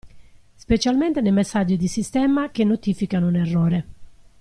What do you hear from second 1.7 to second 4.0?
di sistema che notificano un errore.